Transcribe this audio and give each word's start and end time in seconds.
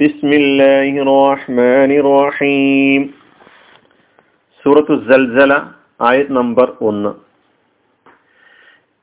بسم 0.00 0.30
الله 0.32 0.92
الرحمن 0.98 1.90
الرحيم 1.94 3.02
سورة 4.64 4.88
الزلزلة 4.90 5.58
آية 6.02 6.26
نمبر 6.30 6.68
1 6.80 7.14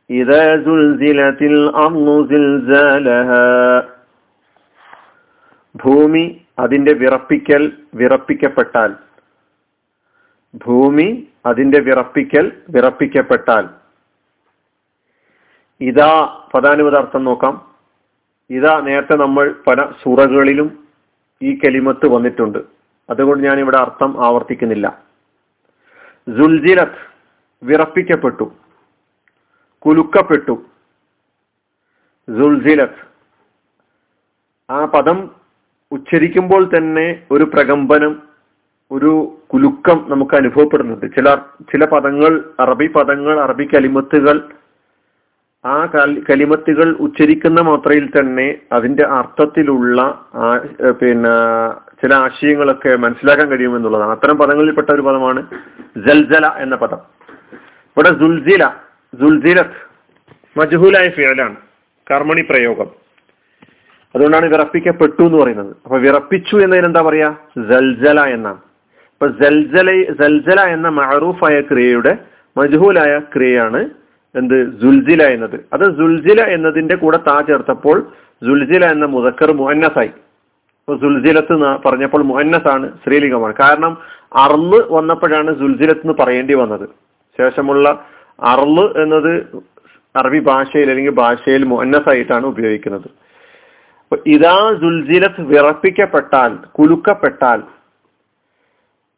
إذا 0.09 0.43
زلزلت 0.59 1.39
الأرض 1.43 2.07
زلزالها 2.27 3.47
ഭൂമി 5.75 6.23
അതിന്റെ 6.59 6.93
വിറപ്പിക്കൽ 6.93 7.61
വിറപ്പിക്കപ്പെട്ടാൽ 7.93 8.91
ഭൂമി 10.63 11.07
അതിന്റെ 11.45 11.79
വിറപ്പിക്കൽ 11.79 12.45
വിറപ്പിക്കപ്പെട്ടാൽ 12.67 13.65
ഇതാ 15.81 16.11
പദാനുപദാർത്ഥം 16.53 17.23
നോക്കാം 17.23 17.55
ഇതാ 18.49 18.73
നേരത്തെ 18.79 19.15
നമ്മൾ 19.15 19.45
പല 19.67 19.79
സുറകളിലും 20.01 20.69
ഈ 21.42 21.58
കലിമത്ത് 21.58 22.08
വന്നിട്ടുണ്ട്. 22.08 22.58
അതുകൊണ്ട് 23.10 23.44
ഞാൻ 23.44 23.58
ഇവിടെ 23.58 23.76
അർത്ഥം 23.76 24.26
ആവർത്തിക്കുന്നില്ല. 24.26 25.02
ജുൽജിലത്ത് 26.28 27.00
വിറപ്പിക്കപ്പെട്ടു. 27.62 28.52
കുലുക്കപ്പെട്ടു. 29.78 30.64
ജുൽജിലത്ത് 32.28 33.06
ആ 34.70 34.84
പദം 34.84 35.30
ഉച്ചരിക്കുമ്പോൾ 35.92 36.68
തന്നെ 36.68 37.26
ഒരു 37.30 37.44
പ്രകമ്പനം 37.44 38.22
ഒരു 38.90 39.38
കുലുക്കം 39.52 40.04
നമുക്ക് 40.08 40.34
അനുഭവപ്പെടുന്നുണ്ട്. 40.34 41.06
ചില 41.06 41.34
ചില 41.60 41.84
പദങ്ങൾ 41.84 42.54
അറബി 42.60 42.86
പദങ്ങൾ 42.86 43.40
അറബി 43.40 43.64
കലിമത്തുകൾ 43.64 44.48
ആ 45.66 45.86
കലിമത്തുകൾ 46.30 46.88
ഉച്ചരിക്കുന്ന 47.04 47.60
മാത്രയിൽ 47.60 48.06
തന്നെ 48.06 48.58
അതിന്റെ 48.72 49.04
അർത്ഥത്തിലുള്ള 49.06 50.00
പിന്നെ 51.00 51.34
ചില 52.02 52.14
ആശയങ്ങളൊക്കെ 52.14 52.96
മനസ്സിലാക്കാൻ 52.96 53.46
കഴിയുമെന്നുള്ളതാണ്. 53.50 54.10
അത്തരം 54.10 54.38
പദങ്ങളിൽപ്പെട്ട 54.38 54.90
ഒരു 54.90 55.02
പദമാണ് 55.02 55.40
ജൽജല 55.96 56.46
എന്ന 56.46 56.76
പദം. 56.76 57.00
ഇവിടെ 57.96 58.10
ജുൽജില 58.22 58.64
ജുൽജിലത്ത് 59.14 59.80
മജ്ഹൂലായ 60.58 61.08
ഫിയലാണ് 61.08 61.56
കർമ്മണി 62.10 62.42
പ്രയോഗം. 62.50 62.88
അതുകൊണ്ടാണ് 64.14 64.46
വിറപ്പിക്കപ്പെട്ടു 64.46 65.22
എന്ന് 65.22 65.38
പറയുന്നത്. 65.42 65.76
അപ്പൊ 65.84 65.98
വിറപ്പിച്ചു 65.98 66.56
എന്നതിനെന്താ 66.56 67.02
പറയാ? 67.02 67.34
ജൽജല 67.58 68.20
എന്നാണ്. 68.36 68.60
അപ്പൊ 69.14 69.26
ജൽജല 69.42 69.90
ജൽജല 70.20 70.60
എന്ന 70.60 70.88
മഹറൂഫായ 70.88 71.60
ക്രിയയുടെ 71.60 72.18
മജ്ഹൂലായ 72.58 73.18
ക്രിയയാണ് 73.34 73.80
എന്ത്? 74.36 74.56
ജുൽജില 74.82 75.22
എന്നത്. 75.34 75.56
അത് 75.72 75.84
ജുൽജില 75.98 76.40
എന്നതിന്റെ 76.56 76.96
കൂടെ 76.96 77.18
താ 77.28 77.36
ചേർത്തപ്പോൾ 77.48 77.98
ജുൽജില 78.42 78.84
എന്ന 78.94 79.06
മുതക്കർ 79.06 79.50
മുഹന്നസായി 79.60 80.12
അപ്പൊ 80.88 80.96
സുൽജിലത്ത് 80.96 81.54
പറഞ്ഞപ്പോൾ 81.86 82.22
മുഹന്നസാണ് 82.22 82.86
സ്ത്രീലിംഗമാണ്. 82.98 83.54
കാരണം 83.60 83.92
അർൾ 84.44 84.72
വന്നപ്പോഴാണ് 84.96 85.50
സുൽജിലത്ത് 85.60 86.04
എന്ന് 86.04 86.16
പറയേണ്ടി 86.20 86.54
വന്നത്. 86.54 86.86
ശേഷമുള്ള 87.38 87.86
അർൾ 88.52 88.76
എന്നത് 89.02 89.32
അറബി 90.14 90.40
ഭാഷയിൽ 90.40 90.90
അല്ലെങ്കിൽ 90.90 91.14
ഭാഷയിൽ 91.14 91.64
മുഹന്നസായിട്ടാണ് 91.64 92.46
ഉപയോഗിക്കുന്നത്. 92.46 93.08
ഇതാ 94.26 94.56
സുൽജിലത്ത് 94.82 95.42
വിറപ്പിക്കപ്പെട്ടാൽ 95.42 96.52
കുലുക്കപ്പെട്ടാൽ 96.78 97.62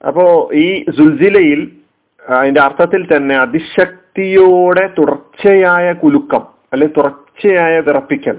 അപ്പോ 0.08 0.24
ഈ 0.54 0.68
ജുൽജിലയിൽ 0.96 1.60
അതിന്റെ 2.26 2.60
അർത്ഥത്തിൽ 2.60 3.16
തന്നെ 3.16 3.36
അതിശക്തിയോടെ 3.36 4.86
തുടർച്ചയായ 4.98 5.92
കുലുക്കം 5.92 6.40
അല്ലെങ്കിൽ 6.72 6.96
തുടർച്ചയായ 6.96 7.80
വിറപ്പിക്കൽ 7.80 8.36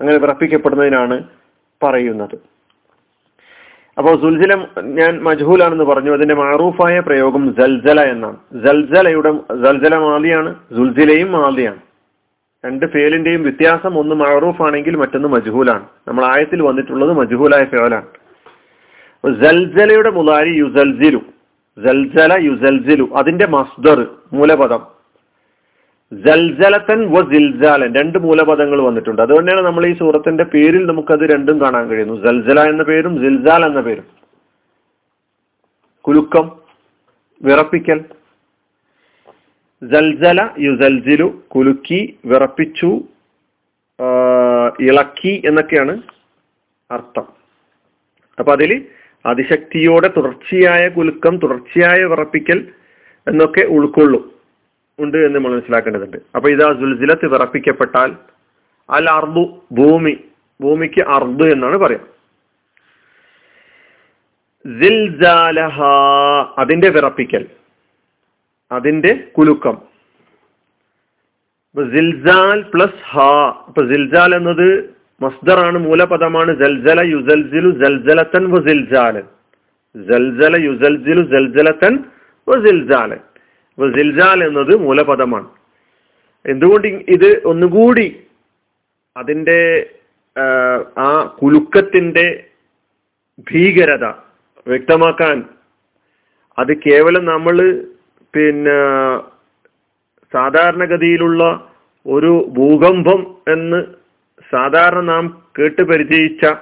അങ്ങനെ 0.00 0.18
വിറപ്പിക്കപ്പെടുന്നതിനാണ് 0.18 1.24
പറയുന്നത്. 1.82 2.56
അപ്പോൾ 3.98 4.20
സുൽജലം 4.20 4.66
ഞാൻ 4.82 5.22
മജ്ഹൂലാണെന്ന് 5.22 5.84
പറഞ്ഞു. 5.84 6.12
അതിന്റെ 6.12 6.34
മാറൂഫായ 6.34 7.00
പ്രയോഗം 7.00 7.54
ജൽജല 7.60 8.00
എന്നാണ്. 8.00 8.36
ജൽജലയുടെ 8.52 9.32
ജൽജല 9.32 9.96
മാലിയാണ് 9.98 10.54
സുൽജിലയും 10.76 11.32
മാലിയാണ്. 11.32 11.80
രണ്ട് 12.64 12.86
ഫേലിന്റെയും 12.86 13.42
വ്യത്യാസം 13.42 13.98
ഒന്ന് 13.98 14.14
മാറൂഫ് 14.14 14.62
ആണെങ്കിൽ 14.62 14.96
മറ്റൊന്ന് 14.96 15.28
മജ്ഹൂലാണ്. 15.28 15.86
നമ്മൾ 16.08 16.24
ആയത്തിൽ 16.24 16.62
വന്നിട്ടുള്ളത് 16.62 17.12
മജ്ഹൂലായ 17.12 17.64
ഫേലാണ്. 17.64 18.06
ജൽജലയുടെ 19.42 20.10
മുലാരി 20.10 20.50
യുസൽജിലു 20.58 21.20
ജൽജല 21.78 22.32
യുസൽജിലു 22.40 23.06
അതിന്റെ 23.16 23.46
മസ്ദർ 23.46 23.98
മൂലപദം. 24.32 24.82
ജൽജലത്തൻ 26.12 27.00
വ 27.12 27.20
ജിൽജാലൻ 27.32 27.94
രണ്ട് 27.94 28.18
മൂലപദങ്ങൾ 28.18 28.80
വന്നിട്ടുണ്ട്. 28.80 29.22
അതുകൊണ്ടാണ് 29.22 29.60
നമ്മൾ 29.60 29.86
ഈ 29.86 29.94
സൂറത്തിന്റെ 29.98 30.44
പേരിൽ 30.44 30.86
നമുക്കത് 30.86 31.24
രണ്ടും 31.32 31.60
കാണാൻ 31.60 31.88
കഴിയുന്നു. 31.88 32.14
ജൽജല 32.26 32.60
എന്ന 32.70 32.82
പേരും 32.82 33.14
ജിൽജാൽ 33.24 33.64
എന്ന 33.64 33.80
പേരും. 33.80 34.06
കുലുക്കം 36.00 36.46
വിറപ്പിക്കൽ. 37.42 38.04
ജൽജല 39.82 40.48
യുസൽജിലു 40.58 41.42
കുലുക്കി 41.54 42.18
വിറപ്പിച്ചു 42.24 42.90
ഇളക്കി 44.80 45.42
എന്നൊക്കെയാണ് 45.46 46.02
അർത്ഥം. 46.90 47.26
അപ്പൊ 48.38 48.52
അതിൽ 48.52 48.86
അതിശക്തിയോടെ 49.26 50.08
തുടർച്ചയായ 50.16 50.88
കുലുക്കം 50.88 51.36
തുടർച്ചയായ 51.36 52.04
വിറപ്പിക്കൽ 52.04 52.72
എന്നൊക്കെ 53.28 53.66
ഉൾക്കൊള്ളും. 53.66 54.30
ഉണ്ട് 54.98 55.16
എന്ന് 55.16 55.34
നമ്മൾ 55.34 55.54
മനസ്സിലാക്കേണ്ടതുണ്ട്. 55.54 56.16
അപ്പൊ 56.36 56.50
ഇതാ 56.50 56.72
ജുൽസിലത്ത് 56.72 57.26
വിറപ്പിക്കപ്പെട്ടാൽ 57.26 58.16
അൽ 58.90 59.10
അർദു 59.10 59.62
ഭൂമി. 59.72 60.24
ഭൂമിക്ക് 60.60 61.00
അർദ് 61.08 61.52
എന്നാണ് 61.52 61.76
പറയാം. 61.76 62.16
അതിന്റെ 66.58 66.88
വിറപ്പിക്കൽ. 66.88 67.46
അതിന്റെ 68.72 69.24
കുലുക്കം. 69.38 69.78
ജിൽസാൽ 71.76 72.60
പ്ലസ് 72.60 73.02
ഹ. 73.02 73.20
അപ്പൊ 73.66 73.82
ജിൽസാൽ 73.82 74.34
എന്നത് 74.34 74.95
മസ്ദറാണ് 75.20 75.78
മൂലപദമാണ് 75.78 76.52
ജൽജല 76.54 77.00
യുസൽസിലു 77.10 77.70
ജൽജലത്തൻ 77.82 78.44
വ 78.52 78.58
ജിൽജാലൻ 78.66 79.26
ജൽജല 79.94 80.54
യുസൽജിലു 80.66 81.22
ജൽജലത്തൻ 81.32 81.94
വ 82.48 82.58
ജിൽജാലൻ 82.58 83.20
എന്നത് 84.46 84.72
മൂലപദമാണ്. 84.82 85.48
എന്തുകൊണ്ട് 86.44 86.86
ഇത് 87.14 87.30
ഒന്നുകൂടി 87.44 88.06
അതിന്റെ 89.16 89.58
ആ 90.98 91.08
കുലുക്കത്തിന്റെ 91.38 92.26
ഭീകരത 93.46 94.06
വ്യക്തമാക്കാൻ 94.66 95.36
അത് 96.58 96.72
കേവലം 96.84 97.24
നമ്മൾ 97.24 97.56
പിന്നെ 98.34 98.78
സാധാരണഗതിയിലുള്ള 100.34 101.42
ഒരു 102.06 102.32
ഭൂകമ്പം 102.56 103.20
എന്ന് 103.48 103.80
സാധാരണ 104.50 105.00
നാം 105.00 105.42
കേട്ട് 105.58 105.82
പരിചയിച്ച 105.82 106.54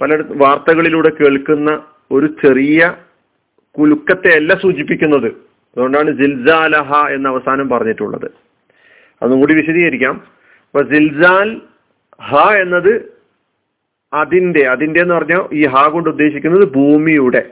പല 0.00 0.22
വാർത്തകളിലൂടെ 0.30 1.08
കേൾക്കുന്ന 1.08 1.84
ഒരു 2.10 2.26
ചെറിയ 2.44 2.94
കുലുക്കത്തെ 3.78 4.34
അല്ല 4.34 4.54
സൂചിപ്പിക്കുന്നത്. 4.54 5.26
അതുകൊണ്ടാണ് 5.26 6.10
ജിൽസാലഹ 6.10 7.06
എന്ന 7.06 7.28
അവസാനം 7.28 7.68
പറഞ്ഞിട്ടുള്ളത്. 7.68 8.30
അതും 9.22 9.40
കൂടി 9.40 9.54
വിശദീകരിക്കാം. 9.54 10.14
അപ്പൊ 10.14 10.82
ജിൽസാൽ 10.82 11.60
ഹ 12.22 12.54
എന്നത് 12.54 13.12
അതിന്റെ 14.12 14.68
അതിന്റെ 14.68 15.00
എന്ന് 15.00 15.14
പറഞ്ഞാൽ 15.14 15.48
ഈ 15.52 15.66
ഹ 15.66 15.88
കൊണ്ട് 15.88 16.10
ഉദ്ദേശിക്കുന്നത് 16.10 16.72
ഭൂമിയുടെ. 16.74 17.50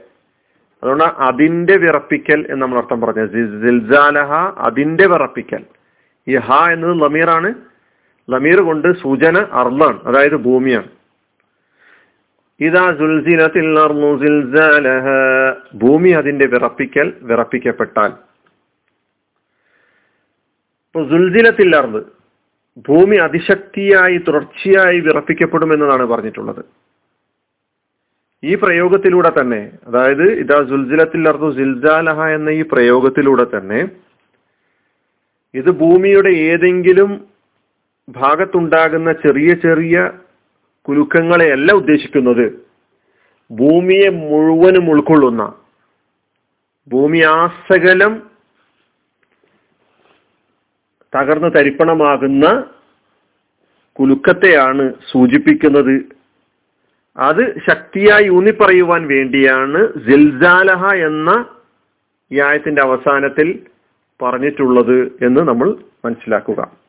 അതുകൊണ്ട് 0.82 1.04
അതിന്റെ 1.04 1.76
വിറപ്പിക്കൽ 1.76 2.46
എന്ന് 2.50 2.62
നമ്മൾ 2.62 2.78
അർത്ഥം 2.78 3.00
പറഞ്ഞത്. 3.00 3.30
ജിൽസാലഹ 3.32 4.32
അതിന്റെ 4.58 5.06
വിറപ്പിക്കൽ. 5.06 5.64
ഈ 6.28 6.36
ഹ 6.36 6.70
എന്നത് 6.70 7.00
ലമീറാണ് 7.00 7.54
ലമീർ 8.32 8.60
കൊണ്ട് 8.68 8.88
സൂചന 9.02 9.36
അർളാണ് 9.60 9.98
അതായത് 10.08 10.36
ഭൂമിയാണ്. 10.46 10.90
ഭൂമി 15.82 16.10
അതിന്റെ 16.20 16.46
വിറപ്പിക്കൽ 16.54 17.12
വിറപ്പിക്കപ്പെട്ടാൽ. 17.22 18.10
ഇപ്പൊ 20.86 21.00
സുൽസിലത്തിൽ 21.04 21.76
അർന്ന് 21.76 22.00
ഭൂമി 22.88 23.16
അതിശക്തിയായി 23.16 24.18
തുടർച്ചയായി 24.18 25.00
വിറപ്പിക്കപ്പെടുമെന്നതാണ് 25.00 26.04
പറഞ്ഞിട്ടുള്ളത്. 26.12 26.62
ഈ 28.42 28.54
പ്രയോഗത്തിലൂടെ 28.54 29.30
തന്നെ 29.40 29.62
അതായത് 29.88 30.26
ഇതാ 30.42 30.58
സുൽസിലത്തിൽ 30.68 31.28
അർന്നു 31.28 31.50
സിൽജാലഹ 31.56 32.28
എന്ന 32.36 32.50
ഈ 32.60 32.62
പ്രയോഗത്തിലൂടെ 32.72 33.46
തന്നെ 33.56 33.80
ഇത് 35.54 35.70
ഭൂമിയുടെ 35.82 36.32
ഏതെങ്കിലും 36.52 37.10
ഭാഗത്തുണ്ടാകുന്ന 38.10 39.12
ചെറിയ 39.12 39.54
ചെറിയ 39.54 40.10
കുലുക്കങ്ങളെയല്ല 40.88 41.72
ഉദ്ദേശിക്കുന്നത്. 41.72 42.66
ഭൂമിയെ 43.50 44.08
മുഴുവനും 44.08 44.90
ഉൾക്കൊള്ളുന്ന 44.90 45.52
ഭൂമി 46.88 47.18
ആസകലം 47.18 48.22
തകർന്ന് 51.16 51.50
തരിപ്പണമാകുന്ന 51.56 52.64
കുലുക്കത്തെയാണ് 53.92 54.94
സൂചിപ്പിക്കുന്നത്. 55.12 56.20
അത് 57.16 57.54
ശക്തിയായി 57.70 58.28
ഊന്നിപ്പറയുവാൻ 58.28 59.06
വേണ്ടിയാണ് 59.06 59.88
സിൽസാലഹ 60.06 60.94
എന്ന 60.94 61.30
ഈ 62.32 62.40
ആയത്തിന്റെ 62.40 62.82
അവസാനത്തിൽ 62.82 63.66
പറഞ്ഞിട്ടുള്ളത് 64.22 64.98
എന്ന് 64.98 65.48
നമ്മൾ 65.48 65.76
മനസ്സിലാക്കുക. 66.04 66.79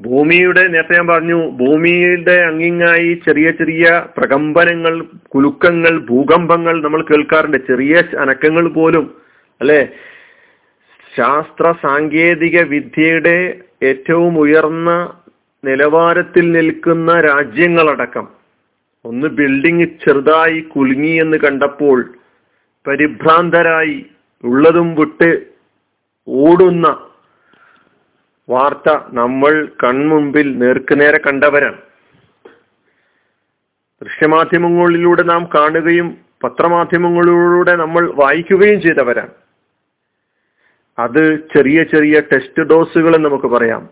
ഭൂമിയുടെ 0.00 0.68
നേരത്തെ 0.68 0.96
ഞാൻ 0.96 1.06
പറഞ്ഞു 1.06 1.50
ഭൂമിയുടെ 1.50 2.32
അങ്ങിങ്ങായി 2.32 3.22
ചെറിയ 3.26 3.50
ചെറിയ 3.50 4.06
പ്രകമ്പനങ്ങൾ 4.16 5.04
കുലുക്കങ്ങൾ 5.28 5.98
ഭൂകമ്പങ്ങൾ 5.98 6.82
നമ്മൾ 6.82 7.02
കേൾക്കാറുണ്ട്. 7.02 7.56
ചെറിയ 7.56 8.02
അനക്കങ്ങൾ 8.18 8.68
പോലും 8.68 9.14
അല്ലെ? 9.60 9.88
ശാസ്ത്ര 11.16 11.74
സാങ്കേതിക 11.82 12.62
വിദ്യയുടെ 12.62 13.60
ഏറ്റവും 13.82 14.38
ഉയർന്ന 14.38 15.12
നിലവാരത്തിൽ 15.64 16.52
നിൽക്കുന്ന 16.52 17.20
രാജ്യങ്ങളടക്കം. 17.20 18.28
ഒന്ന് 19.04 19.26
ബിൽഡിംഗ് 19.26 19.88
ചെറുതായി 19.88 20.60
കുലുങ്ങി 20.60 21.20
എന്ന് 21.20 21.36
കണ്ടപ്പോൾ 21.36 22.14
പരിഭ്രാന്തരായി 22.86 24.06
ഉള്ളതും 24.44 24.94
വിട്ട് 24.94 25.46
ഓടുന്ന 26.28 27.07
വാർത്ത 28.50 29.00
നമ്മൾ 29.08 29.68
കൺമുമ്പിൽ 29.84 30.58
നേർക്കുനേരെ 30.58 31.18
കണ്ടവരാണ്. 31.18 31.78
ദൃശ്യമാധ്യമങ്ങളിലൂടെ 34.02 35.22
നാം 35.22 35.48
കാണുകയും 35.54 36.18
പത്രമാധ്യമങ്ങളിലൂടെ 36.44 37.76
നമ്മൾ 37.76 38.12
വായിക്കുകയും 38.14 38.80
ചെയ്തവരാണ്. 38.82 39.30
അത് 40.98 41.48
ചെറിയ 41.56 41.82
ചെറിയ 41.82 42.20
ടെസ്റ്റ് 42.20 42.62
ഡോസുകൾ 42.62 43.16
നമുക്ക് 43.16 43.46
പറയാം. 43.46 43.88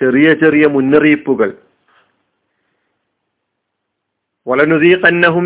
ചെറിയ 0.00 0.34
ചെറിയ 0.34 0.66
മുന്നറിയിപ്പുകൾ. 0.66 1.52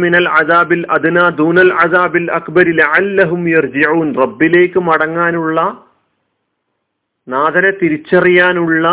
മിനൽ 0.00 0.28
അദാബിൽ 0.28 0.86
അദ്ന 0.90 1.28
ദൂനൽ 1.28 1.72
അദാബിൽ 1.72 2.30
അക്ബരിൽ 2.30 2.82
അല്ലഹും 2.82 3.46
റബ്ബിലേക്ക് 4.14 4.80
മടങ്ങാനുള്ള 4.80 5.87
നാഥനെ 7.28 7.70
തിരിച്ചറിയാനുള്ള 7.70 8.86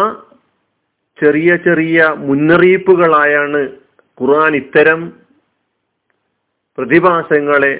ചെറിയ 1.18 1.56
ചെറിയ 1.56 2.08
മുന്നറിയിപ്പുകളായാണ് 2.18 3.62
ഖുർആൻ 4.22 4.56
ഇത്തരം 4.56 5.02
പ്രതിഭാസങ്ങളെ 6.78 7.74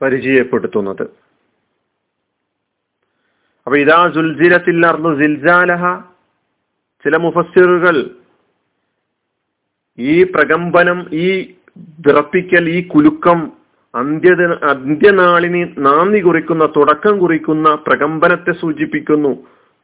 പരിചയപ്പെടുത്തുന്നത്. 0.00 1.04
അപ്പൊ 3.66 3.76
ഇതാ 3.78 3.98
സുൽജിലത്തില്ലാർന്നു 4.14 5.10
സിൽജാലഹ 5.20 5.84
ചില 7.04 7.16
മുഫസ്സിറുകൾ 7.16 7.96
ഈ 9.98 10.22
പ്രകമ്പനം 10.34 10.98
ഈ 11.26 11.28
വിറപ്പിക്കൽ 12.06 12.64
ഈ 12.76 12.78
കുലുക്കം 12.88 13.38
അന്ത്യ 13.98 14.32
അന്ത്യനാളിന് 14.70 15.68
നാന്ദി 15.78 16.20
കുറിക്കുന്ന 16.20 16.66
തുടക്കം 16.76 17.18
കുറിക്കുന്ന 17.18 17.74
പ്രകമ്പനത്തെ 17.86 18.52
സൂചിപ്പിക്കുന്നു. 18.52 19.32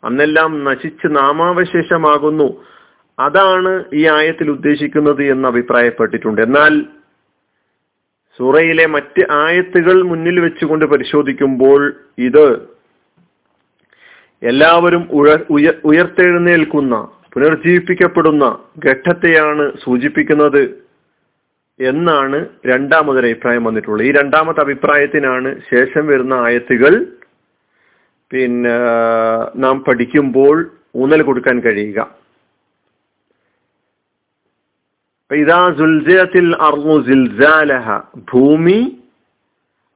അന്നെല്ലാം 0.05 0.65
നശിച്ച് 0.65 1.07
നാമാവശേഷമാകുന്നു. 1.07 2.49
അതാണ് 3.19 3.85
ഈ 3.95 4.09
ആയത്തിൽ 4.09 4.51
ഉദ്ദേശിക്കുന്നത് 4.51 5.23
എന്ന് 5.25 5.49
അഭിപ്രായപ്പെട്ടിട്ടുണ്ട്. 5.49 6.43
എന്നാൽ 6.43 6.83
സൂറയിലെ 8.39 8.87
മറ്റ് 8.87 9.23
ആയത്തുകൾ 9.31 10.03
മുന്നിൽ 10.03 10.41
വെച്ചുകൊണ്ട് 10.41 10.85
പരിശോധിക്കുമ്പോൾ 10.85 11.95
ഇത് 12.19 12.47
എല്ലാവരും 14.43 15.03
ഉയർത്തെഴുന്നേൽക്കുന്ന 15.85 17.09
പുനർജീവിപ്പിക്കപ്പെടുന്ന 17.35 18.59
ഘട്ടത്തെയാണ് 18.87 19.73
സൂചിപ്പിക്കുന്നത്. 19.85 20.84
എന്നാണ് 21.81 22.49
രണ്ടാമതൊരു 22.67 23.27
അഭിപ്രായം 23.27 23.65
വന്നിട്ടുള്ളത്. 23.65 24.07
ഈ 24.07 24.13
രണ്ടാമത്തെ 24.13 24.61
അഭിപ്രായത്തിനാണ് 24.61 25.61
ശേഷം 25.75 26.07
വരുന്ന 26.07 26.35
ആയത്തുകൾ 26.35 27.07
പിന്നെ 28.31 28.71
നാം 29.57 29.85
പഠിക്കുമ്പോൾ 29.85 30.71
ഊന്നൽ 30.97 31.23
കൊടുക്കാൻ 31.23 31.61
കഴിയുക. 31.61 32.25
ഭൂമി 38.33 39.03